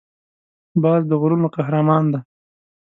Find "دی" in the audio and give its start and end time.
2.11-2.19